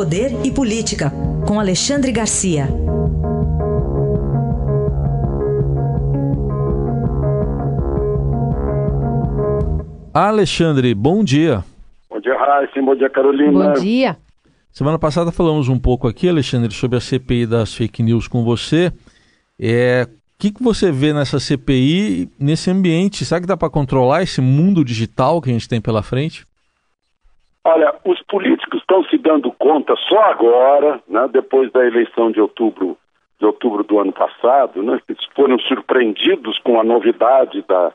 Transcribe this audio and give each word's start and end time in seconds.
Poder 0.00 0.32
e 0.46 0.50
Política, 0.50 1.12
com 1.46 1.60
Alexandre 1.60 2.10
Garcia. 2.10 2.68
Alexandre, 10.14 10.94
bom 10.94 11.22
dia. 11.22 11.62
Bom 12.08 12.18
dia, 12.18 12.34
Raíssa. 12.34 12.80
Bom 12.80 12.96
dia, 12.96 13.10
Carolina. 13.10 13.52
Bom 13.52 13.72
dia. 13.74 14.16
Semana 14.72 14.98
passada 14.98 15.30
falamos 15.30 15.68
um 15.68 15.78
pouco 15.78 16.08
aqui, 16.08 16.30
Alexandre, 16.30 16.72
sobre 16.72 16.96
a 16.96 17.00
CPI 17.00 17.44
das 17.44 17.74
fake 17.74 18.02
news 18.02 18.26
com 18.26 18.42
você. 18.42 18.90
É, 19.58 20.08
o 20.08 20.38
que, 20.38 20.50
que 20.50 20.62
você 20.62 20.90
vê 20.90 21.12
nessa 21.12 21.38
CPI, 21.38 22.26
nesse 22.38 22.70
ambiente? 22.70 23.26
Será 23.26 23.38
que 23.38 23.46
dá 23.46 23.54
para 23.54 23.68
controlar 23.68 24.22
esse 24.22 24.40
mundo 24.40 24.82
digital 24.82 25.42
que 25.42 25.50
a 25.50 25.52
gente 25.52 25.68
tem 25.68 25.78
pela 25.78 26.02
frente? 26.02 26.46
Olha, 27.64 27.94
os 28.04 28.22
políticos 28.22 28.80
estão 28.80 29.04
se 29.04 29.18
dando 29.18 29.52
conta 29.52 29.94
só 30.08 30.18
agora, 30.22 31.00
né, 31.06 31.28
depois 31.30 31.70
da 31.72 31.84
eleição 31.84 32.30
de 32.30 32.40
outubro, 32.40 32.96
de 33.38 33.44
outubro 33.44 33.84
do 33.84 33.98
ano 33.98 34.12
passado, 34.12 34.82
né, 34.82 34.98
que 35.06 35.14
foram 35.34 35.58
surpreendidos 35.60 36.58
com 36.60 36.80
a 36.80 36.84
novidade 36.84 37.62
da, 37.68 37.92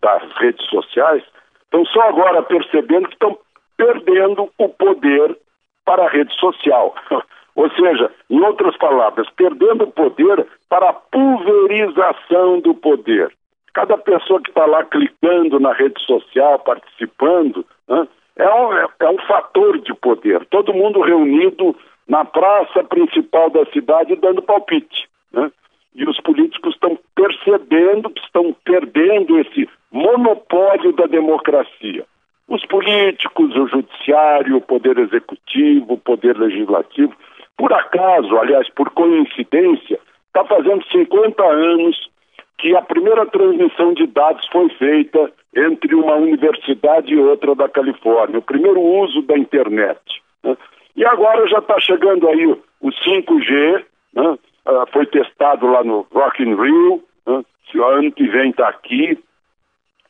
das 0.00 0.32
redes 0.34 0.64
sociais, 0.66 1.24
estão 1.64 1.84
só 1.86 2.02
agora 2.02 2.42
percebendo 2.42 3.08
que 3.08 3.14
estão 3.14 3.36
perdendo 3.76 4.48
o 4.56 4.68
poder 4.68 5.36
para 5.84 6.04
a 6.04 6.08
rede 6.08 6.32
social. 6.38 6.94
Ou 7.56 7.68
seja, 7.70 8.10
em 8.30 8.40
outras 8.40 8.76
palavras, 8.76 9.28
perdendo 9.30 9.84
o 9.84 9.92
poder 9.92 10.46
para 10.68 10.90
a 10.90 10.92
pulverização 10.92 12.60
do 12.60 12.74
poder. 12.74 13.32
Cada 13.74 13.98
pessoa 13.98 14.40
que 14.40 14.50
está 14.50 14.66
lá 14.66 14.84
clicando 14.84 15.58
na 15.58 15.72
rede 15.72 16.00
social, 16.04 16.60
participando, 16.60 17.66
né, 17.88 18.06
é, 18.36 18.48
um, 18.48 18.72
é, 18.72 18.86
é 19.00 19.10
um 19.10 19.18
fator 19.26 19.78
de 19.78 19.94
poder. 19.94 20.44
Todo 20.46 20.74
mundo 20.74 21.00
reunido 21.00 21.76
na 22.08 22.24
praça 22.24 22.82
principal 22.84 23.50
da 23.50 23.64
cidade 23.66 24.16
dando 24.16 24.42
palpite. 24.42 25.08
Né? 25.32 25.50
E 25.94 26.04
os 26.04 26.20
políticos 26.20 26.74
estão 26.74 26.98
percebendo 27.14 28.10
que 28.10 28.20
estão 28.20 28.54
perdendo 28.64 29.38
esse 29.38 29.68
monopólio 29.92 30.92
da 30.92 31.06
democracia. 31.06 32.04
Os 32.48 32.64
políticos, 32.66 33.54
o 33.54 33.68
judiciário, 33.68 34.56
o 34.56 34.60
poder 34.60 34.98
executivo, 34.98 35.94
o 35.94 35.98
poder 35.98 36.36
legislativo, 36.36 37.14
por 37.56 37.72
acaso, 37.72 38.36
aliás, 38.38 38.68
por 38.70 38.90
coincidência, 38.90 40.00
está 40.26 40.44
fazendo 40.44 40.84
50 40.90 41.44
anos 41.44 42.10
que 42.58 42.74
a 42.74 42.82
primeira 42.82 43.26
transmissão 43.26 43.94
de 43.94 44.06
dados 44.06 44.46
foi 44.50 44.68
feita 44.70 45.32
entre 45.54 45.94
uma 45.94 46.14
universidade 46.14 47.12
e 47.12 47.18
outra 47.18 47.54
da 47.54 47.68
Califórnia, 47.68 48.38
o 48.38 48.42
primeiro 48.42 48.80
uso 48.80 49.22
da 49.22 49.36
internet. 49.36 50.00
Né? 50.44 50.56
E 50.96 51.04
agora 51.04 51.46
já 51.48 51.58
está 51.58 51.78
chegando 51.80 52.28
aí 52.28 52.46
o, 52.46 52.88
5G, 52.88 53.84
né? 54.14 54.30
uh, 54.30 54.86
foi 54.92 55.06
testado 55.06 55.66
lá 55.66 55.82
no 55.82 56.06
Rock 56.12 56.42
in 56.42 56.54
Rio, 56.54 57.02
né? 57.26 57.42
ano 57.82 58.12
que 58.12 58.26
vem 58.28 58.50
está 58.50 58.68
aqui. 58.68 59.18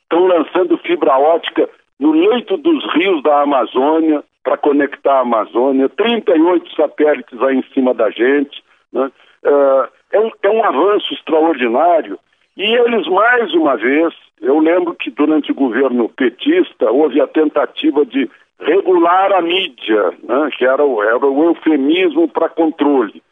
Estão 0.03 0.27
lançando 0.27 0.77
fibra 0.79 1.17
ótica 1.17 1.69
no 1.99 2.13
leito 2.13 2.57
dos 2.57 2.85
rios 2.95 3.23
da 3.23 3.43
Amazônia 3.43 4.25
para 4.43 4.57
conectar 4.57 5.19
a 5.19 5.21
Amazônia, 5.21 5.89
38 5.89 6.75
satélites 6.75 7.41
aí 7.43 7.57
em 7.57 7.65
cima 7.75 7.95
da 7.95 8.11
gente. 8.11 8.63
Né? 8.93 9.11
Uh, 9.45 9.89
é, 10.13 10.21
um, 10.21 10.31
é 10.43 10.51
um 10.51 10.65
avanço 10.65 11.15
extraordinário 11.15 12.19
e 12.57 12.63
eles, 12.63 13.07
mais 13.09 13.53
uma 13.55 13.77
vez, 13.77 14.15
eu 14.41 14.59
lembro 14.59 14.95
que 14.95 15.11
durante 15.11 15.53
o 15.53 15.55
governo 15.55 16.09
petista 16.09 16.91
houve 16.91 17.21
a 17.21 17.27
tentativa 17.27 18.05
de 18.05 18.29
regular 18.59 19.33
a 19.33 19.41
mídia, 19.41 20.11
né, 20.23 20.51
que 20.57 20.65
era 20.65 20.85
o, 20.85 21.03
era 21.03 21.19
o 21.19 21.45
eufemismo 21.45 22.29
para 22.29 22.49
controle. 22.49 23.23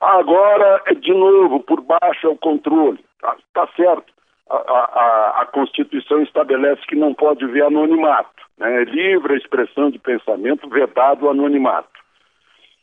Agora, 0.00 0.82
é 0.86 0.94
de 0.94 1.12
novo, 1.12 1.60
por 1.60 1.80
baixo 1.80 2.26
é 2.26 2.30
o 2.30 2.36
controle. 2.36 2.98
Está 3.14 3.36
tá 3.54 3.68
certo. 3.76 4.12
A, 4.50 4.56
a, 4.56 5.42
a, 5.42 5.46
Constituição 5.46 6.20
estabelece 6.22 6.82
que 6.86 6.96
não 6.96 7.14
pode 7.14 7.44
haver 7.44 7.62
anonimato. 7.62 8.42
Né? 8.58 8.82
É 8.82 8.84
livre 8.84 9.34
a 9.34 9.36
expressão 9.36 9.90
de 9.90 9.98
pensamento, 9.98 10.68
vedado 10.68 11.24
o 11.26 11.30
anonimato. 11.30 11.88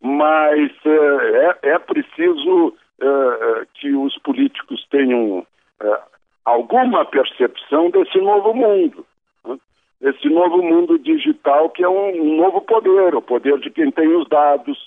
Mas 0.01 0.71
é, 0.85 1.57
é, 1.63 1.71
é 1.71 1.79
preciso 1.79 2.73
é, 3.01 3.65
que 3.75 3.93
os 3.93 4.17
políticos 4.19 4.85
tenham 4.89 5.45
alguma 6.49 7.05
percepção 7.05 7.89
desse 7.89 8.19
novo 8.19 8.53
mundo. 8.53 9.05
Né? 9.45 9.57
Esse 10.01 10.29
novo 10.29 10.61
mundo 10.61 10.97
digital 10.99 11.69
que 11.69 11.83
é 11.83 11.89
um, 11.89 12.09
um, 12.09 12.37
novo 12.37 12.61
poder, 12.61 13.15
o 13.15 13.21
poder 13.21 13.59
de 13.59 13.69
quem 13.69 13.91
tem 13.91 14.07
os 14.15 14.27
dados, 14.27 14.77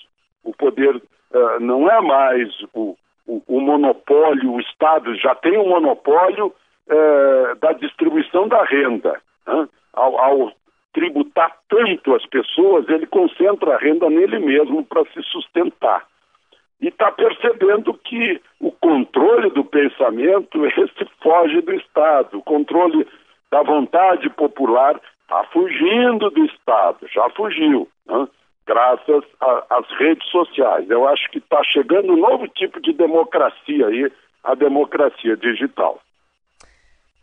o 0.43 0.53
poder 0.53 0.95
uh, 0.95 1.59
não 1.59 1.89
é 1.89 2.01
mais 2.01 2.49
o, 2.73 2.95
o, 3.25 3.41
o, 3.47 3.61
monopólio, 3.61 4.51
o 4.51 4.59
Estado 4.59 5.15
já 5.15 5.33
tem 5.35 5.57
um 5.57 5.69
monopólio 5.69 6.47
uh, 6.47 7.55
da 7.59 7.71
distribuição 7.73 8.47
da 8.47 8.63
renda. 8.63 9.19
Né? 9.47 9.67
Ao, 9.93 10.17
ao 10.19 10.51
tributar 10.93 11.57
tanto 11.69 12.13
as 12.13 12.25
pessoas, 12.27 12.87
ele 12.89 13.07
concentra 13.07 13.75
a 13.75 13.77
renda 13.77 14.09
nele 14.09 14.39
mesmo 14.39 14.83
para 14.85 15.03
se 15.05 15.21
sustentar 15.23 16.05
e 16.83 16.89
está 16.89 17.09
percebendo 17.13 17.93
que 17.93 18.41
o 18.59 18.69
controle 18.69 19.49
do 19.51 19.63
pensamento 19.63 20.65
esse 20.67 21.09
foge 21.21 21.61
do 21.61 21.73
Estado, 21.73 22.37
o 22.37 22.43
controle 22.43 23.07
da 23.49 23.63
vontade 23.63 24.29
popular 24.31 24.99
está 25.21 25.45
fugindo 25.45 26.29
do 26.29 26.45
Estado, 26.45 27.07
já 27.07 27.29
fugiu, 27.29 27.87
né? 28.05 28.27
graças 28.67 29.23
às 29.69 29.89
redes 29.97 30.27
sociais. 30.29 30.89
Eu 30.89 31.07
acho 31.07 31.29
que 31.31 31.37
está 31.37 31.63
chegando 31.63 32.13
um 32.13 32.17
novo 32.17 32.47
tipo 32.49 32.81
de 32.81 32.91
democracia 32.91 33.87
aí, 33.87 34.11
a 34.43 34.53
democracia 34.53 35.37
digital. 35.37 36.01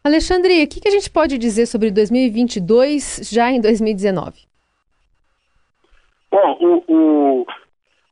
Alexandre, 0.02 0.64
o 0.64 0.68
que, 0.68 0.80
que 0.80 0.88
a 0.88 0.92
gente 0.92 1.10
pode 1.10 1.36
dizer 1.36 1.66
sobre 1.66 1.90
2022 1.90 3.28
já 3.30 3.50
em 3.50 3.60
2019? 3.60 4.38
Bom, 6.30 6.56
o, 6.60 6.84
o, 6.88 7.46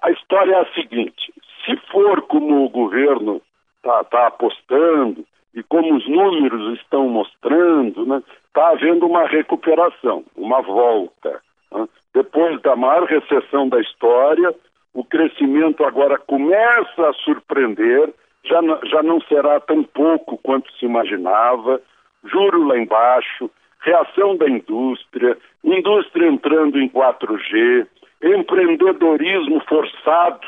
a 0.03 0.11
história 0.11 0.53
é 0.53 0.61
a 0.61 0.75
seguinte: 0.75 1.33
se 1.69 1.77
for 1.93 2.23
como 2.23 2.65
o 2.65 2.71
governo 2.71 3.43
está 3.77 4.03
tá 4.05 4.27
apostando 4.29 5.25
e 5.55 5.63
como 5.63 5.97
os 5.97 6.09
números 6.09 6.79
estão 6.79 7.09
mostrando, 7.09 8.03
está 8.03 8.15
né, 8.15 8.23
tá 8.55 8.69
havendo 8.71 9.07
uma 9.07 9.27
recuperação, 9.27 10.25
uma 10.35 10.63
volta. 10.63 11.43
Né? 11.73 11.87
Depois 12.15 12.61
da 12.63 12.75
maior 12.75 13.05
recessão 13.05 13.69
da 13.69 13.81
história, 13.81 14.55
o 14.95 15.05
crescimento 15.05 15.85
agora 15.85 16.19
começa 16.19 17.09
a 17.09 17.13
surpreender, 17.25 18.13
já, 18.45 18.61
já 18.85 19.03
não 19.03 19.21
será 19.23 19.61
tão 19.61 19.83
pouco 19.83 20.39
quanto 20.39 20.73
se 20.79 20.87
imaginava, 20.87 21.81
juro 22.25 22.67
lá 22.67 22.79
embaixo, 22.79 23.51
reação 23.81 24.37
da 24.37 24.49
indústria, 24.49 25.37
indústria 25.63 26.29
entrando 26.29 26.81
em 26.81 26.89
4G, 26.89 27.87
empreendedorismo 28.23 29.61
forçado 29.69 30.47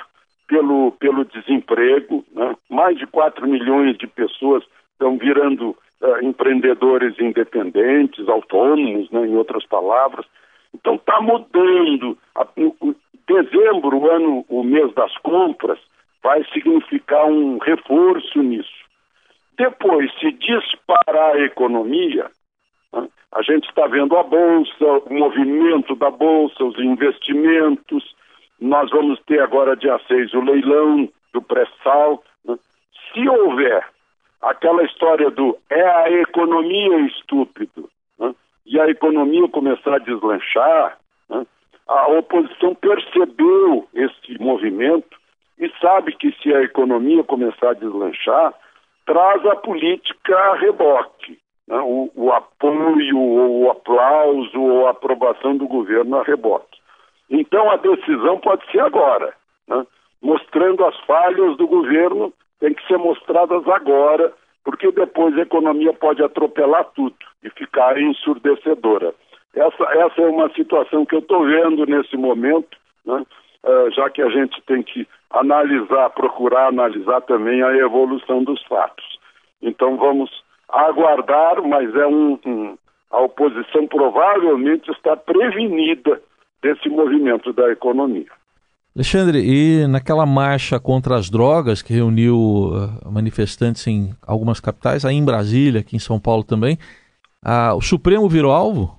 pelo, 0.50 0.91
pelo 0.99 1.25
desemprego. 1.25 2.25
Né? 2.33 2.56
Mais 2.69 2.99
de 2.99 3.06
4 3.06 3.47
milhões 3.47 3.97
de 3.97 4.09
pessoas 4.09 4.65
estão 4.93 5.16
virando 5.16 5.71
uh, 5.71 6.25
empreendedores 6.25 7.19
independentes, 7.21 8.28
autônomos, 8.28 9.09
né? 9.12 9.28
em 9.28 9.37
outras 9.37 9.65
palavras. 9.65 10.27
Então 10.75 10.97
está 10.97 11.21
mudando. 11.21 12.19
Dezembro, 13.28 13.97
o 13.97 14.11
ano, 14.11 14.44
o 14.49 14.65
mês 14.65 14.93
das 14.94 15.16
compras, 15.19 15.78
vai 16.21 16.44
significar 16.53 17.25
um 17.27 17.59
reforço 17.59 18.43
nisso. 18.43 18.81
Depois, 19.56 20.11
se 20.19 20.32
disparar 20.32 21.37
a 21.37 21.44
economia, 21.44 22.28
né? 22.93 23.09
a 23.32 23.43
gente 23.43 23.69
está 23.69 23.87
vendo 23.87 24.17
a 24.17 24.22
Bolsa, 24.25 24.84
o 25.06 25.15
movimento 25.15 25.94
da 25.94 26.11
Bolsa, 26.11 26.65
os 26.65 26.78
investimentos, 26.78 28.17
nós 28.61 28.91
vamos 28.91 29.19
ter 29.21 29.41
agora, 29.41 29.75
dia 29.75 29.99
6, 30.07 30.35
o 30.35 30.41
leilão 30.43 31.09
do 31.33 31.41
pré-sal. 31.41 32.23
Né? 32.45 32.59
Se 33.12 33.29
houver 33.29 33.87
aquela 34.43 34.83
história 34.85 35.31
do 35.31 35.57
é 35.71 35.83
a 35.83 36.11
economia 36.11 37.01
estúpido, 37.07 37.89
né? 38.19 38.35
e 38.67 38.79
a 38.79 38.89
economia 38.89 39.49
começar 39.49 39.95
a 39.95 39.99
deslanchar, 39.99 40.99
né? 41.29 41.47
a 41.89 42.09
oposição 42.09 42.75
percebeu 42.75 43.89
esse 43.95 44.39
movimento 44.39 45.19
e 45.59 45.71
sabe 45.81 46.12
que 46.12 46.33
se 46.43 46.55
a 46.55 46.62
economia 46.62 47.25
começar 47.25 47.71
a 47.71 47.75
deslanchar, 47.75 48.55
traz 49.07 49.45
a 49.47 49.57
política 49.57 50.37
a 50.37 50.55
reboque. 50.57 51.39
Né? 51.67 51.79
O, 51.79 52.11
o 52.15 52.33
apoio, 52.33 53.19
ou 53.19 53.65
o 53.65 53.71
aplauso, 53.71 54.61
ou 54.61 54.87
a 54.87 54.91
aprovação 54.91 55.57
do 55.57 55.67
governo 55.67 56.19
a 56.19 56.23
reboque. 56.23 56.80
Então 57.31 57.71
a 57.71 57.77
decisão 57.77 58.38
pode 58.38 58.69
ser 58.71 58.81
agora, 58.81 59.32
né? 59.69 59.87
mostrando 60.21 60.85
as 60.85 60.99
falhas 61.00 61.56
do 61.56 61.67
governo, 61.67 62.32
tem 62.59 62.75
que 62.75 62.87
ser 62.87 62.99
mostradas 62.99 63.67
agora, 63.69 64.32
porque 64.65 64.91
depois 64.91 65.37
a 65.38 65.43
economia 65.43 65.93
pode 65.93 66.23
atropelar 66.23 66.85
tudo 66.94 67.17
e 67.43 67.50
ficar 67.50 67.99
ensurdecedora. 68.00 69.15
Essa, 69.55 69.85
essa 69.85 70.21
é 70.21 70.27
uma 70.27 70.50
situação 70.50 71.06
que 71.06 71.15
eu 71.15 71.21
estou 71.21 71.44
vendo 71.44 71.87
nesse 71.87 72.17
momento, 72.17 72.77
né? 73.06 73.25
uh, 73.65 73.91
já 73.93 74.11
que 74.11 74.23
a 74.23 74.29
gente 74.29 74.61
tem 74.62 74.83
que 74.83 75.06
analisar, 75.31 76.11
procurar 76.11 76.69
analisar 76.69 77.21
também 77.23 77.62
a 77.62 77.75
evolução 77.76 78.43
dos 78.43 78.62
fatos. 78.65 79.19
Então 79.62 79.97
vamos 79.97 80.31
aguardar, 80.69 81.62
mas 81.62 81.94
é 81.94 82.06
um, 82.06 82.38
um 82.44 82.79
a 83.11 83.21
oposição 83.21 83.88
provavelmente 83.88 84.88
está 84.93 85.17
prevenida 85.17 86.23
desse 86.62 86.89
movimento 86.89 87.53
da 87.53 87.71
economia. 87.71 88.31
Alexandre, 88.95 89.39
e 89.39 89.87
naquela 89.87 90.27
marcha 90.27 90.81
contra 90.81 91.15
as 91.15 91.31
drogas 91.31 91.81
que 91.81 91.93
reuniu 91.93 92.37
uh, 92.37 93.11
manifestantes 93.12 93.87
em 93.87 94.11
algumas 94.27 94.59
capitais, 94.59 95.05
aí 95.05 95.15
em 95.15 95.25
Brasília, 95.25 95.81
aqui 95.81 95.95
em 95.95 96.01
São 96.01 96.19
Paulo 96.19 96.43
também, 96.43 96.77
uh, 97.45 97.77
o 97.77 97.81
Supremo 97.81 98.29
virou 98.29 98.51
alvo? 98.51 98.99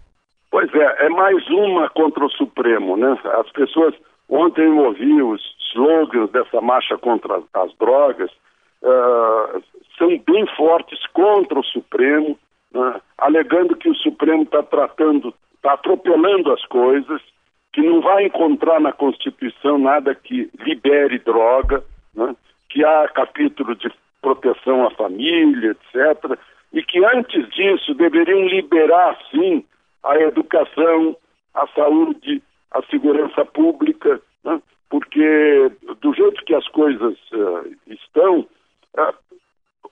Pois 0.49 0.73
é, 0.73 1.05
é 1.05 1.09
mais 1.09 1.45
uma 1.49 1.89
contra 1.89 2.25
o 2.25 2.29
Supremo, 2.29 2.95
né? 2.95 3.17
As 3.39 3.51
pessoas, 3.51 3.93
ontem 4.29 4.65
eu 4.65 4.77
ouvi 4.77 5.21
os 5.21 5.41
slogans 5.73 6.31
dessa 6.31 6.61
marcha 6.61 6.97
contra 6.97 7.41
as 7.53 7.77
drogas, 7.77 8.31
uh, 8.81 9.61
são 9.97 10.17
bem 10.25 10.47
fortes 10.55 11.05
contra 11.07 11.59
o 11.59 11.63
Supremo, 11.63 12.37
né? 12.73 13.01
alegando 13.17 13.75
que 13.75 13.89
o 13.89 13.95
Supremo 13.95 14.43
está 14.43 14.63
tratando, 14.63 15.33
está 15.55 15.73
atropelando 15.73 16.51
as 16.51 16.65
coisas, 16.65 17.21
que 17.73 17.81
não 17.81 18.01
vai 18.01 18.25
encontrar 18.25 18.79
na 18.79 18.91
Constituição 18.91 19.77
nada 19.77 20.13
que 20.13 20.49
libere 20.59 21.19
droga, 21.19 21.83
né? 22.13 22.35
que 22.69 22.83
há 22.83 23.07
capítulo 23.09 23.75
de 23.75 23.91
proteção 24.21 24.85
à 24.85 24.91
família, 24.91 25.71
etc., 25.71 26.37
e 26.73 26.81
que 26.83 27.03
antes 27.03 27.49
disso 27.49 27.93
deveriam 27.95 28.45
liberar, 28.47 29.17
sim, 29.29 29.65
a 30.03 30.17
educação, 30.19 31.17
a 31.53 31.67
saúde, 31.67 32.41
a 32.71 32.81
segurança 32.83 33.43
pública, 33.45 34.21
né? 34.43 34.61
porque 34.89 35.71
do 36.01 36.13
jeito 36.13 36.43
que 36.45 36.55
as 36.55 36.67
coisas 36.69 37.17
uh, 37.33 37.75
estão, 37.87 38.47
uh, 38.97 39.13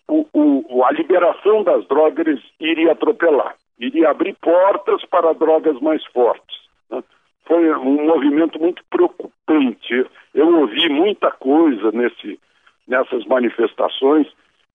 o, 0.07 0.25
o, 0.33 0.83
a 0.83 0.91
liberação 0.91 1.63
das 1.63 1.85
drogas 1.87 2.39
iria 2.59 2.93
atropelar, 2.93 3.55
iria 3.77 4.09
abrir 4.09 4.35
portas 4.41 5.03
para 5.05 5.33
drogas 5.33 5.79
mais 5.81 6.03
fortes. 6.07 6.57
Né? 6.89 7.03
Foi 7.49 7.75
um 7.77 8.05
movimento 8.05 8.57
muito 8.59 8.83
preocupante. 8.91 10.05
Eu 10.35 10.55
ouvi 10.55 10.87
muita 10.87 11.31
coisa 11.31 11.91
nesse, 11.91 12.39
nessas 12.87 13.25
manifestações 13.25 14.27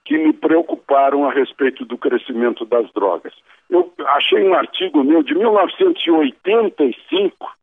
que 0.04 0.18
me 0.18 0.32
preocuparam 0.32 1.24
a 1.24 1.32
respeito 1.32 1.84
do 1.84 1.96
crescimento 1.96 2.64
das 2.64 2.92
drogas. 2.92 3.32
Eu 3.70 3.92
achei 4.16 4.42
um 4.42 4.54
artigo 4.54 5.04
meu 5.04 5.22
de 5.22 5.36
1985 5.36 7.54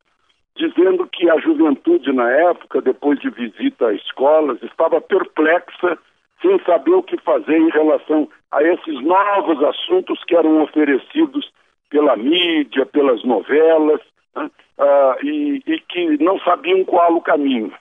dizendo 0.56 1.06
que 1.08 1.30
a 1.30 1.38
juventude 1.40 2.14
na 2.14 2.32
época, 2.32 2.82
depois 2.82 3.20
de 3.20 3.30
visita 3.30 3.88
a 3.88 3.94
escolas, 3.94 4.64
estava 4.64 5.02
perplexa 5.02 5.98
sem 6.42 6.58
saber 6.64 6.94
o 6.94 7.04
que 7.04 7.18
fazer 7.18 7.58
em 7.58 7.70
relação 7.70 8.30
a 8.50 8.64
esses 8.64 9.02
novos 9.02 9.62
assuntos 9.62 10.24
que 10.24 10.38
eram 10.38 10.64
oferecidos 10.64 11.52
pela 11.90 12.16
mídia, 12.16 12.86
pelas 12.86 13.22
novelas, 13.26 14.00
né? 14.36 14.50
Uh, 14.82 15.26
e, 15.26 15.62
e, 15.66 15.80
que 15.82 16.24
não 16.24 16.40
sabiam 16.40 16.84
qual 16.84 17.16
o 17.16 17.22
caminho. 17.22 17.72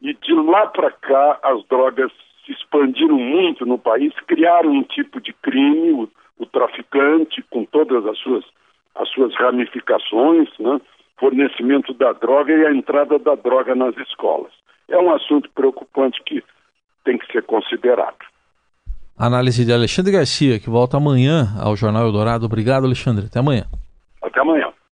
E 0.00 0.14
de 0.14 0.32
lá 0.32 0.66
para 0.66 0.90
cá, 0.90 1.38
as 1.42 1.62
drogas 1.68 2.10
se 2.44 2.52
expandiram 2.52 3.18
muito 3.18 3.66
no 3.66 3.78
país, 3.78 4.14
criaram 4.26 4.70
um 4.70 4.82
tipo 4.82 5.20
de 5.20 5.32
crime, 5.34 5.92
o, 5.92 6.08
o 6.38 6.46
traficante, 6.46 7.42
com 7.50 7.64
todas 7.66 8.06
as 8.06 8.18
suas, 8.18 8.44
as 8.94 9.08
suas 9.10 9.34
ramificações, 9.36 10.48
né? 10.58 10.80
fornecimento 11.18 11.92
da 11.92 12.14
droga 12.14 12.50
e 12.50 12.64
a 12.64 12.72
entrada 12.72 13.18
da 13.18 13.34
droga 13.34 13.74
nas 13.74 13.94
escolas. 13.98 14.52
É 14.88 14.96
um 14.96 15.12
assunto 15.12 15.50
preocupante 15.54 16.20
que 16.24 16.42
tem 17.04 17.18
que 17.18 17.30
ser 17.30 17.42
considerado. 17.42 18.16
Análise 19.18 19.66
de 19.66 19.72
Alexandre 19.72 20.12
Garcia, 20.12 20.58
que 20.58 20.70
volta 20.70 20.96
amanhã 20.96 21.48
ao 21.62 21.76
Jornal 21.76 22.06
Eldorado. 22.06 22.46
Obrigado, 22.46 22.86
Alexandre. 22.86 23.26
Até 23.26 23.38
amanhã. 23.38 23.64
Até 24.22 24.40
amanhã. 24.40 24.72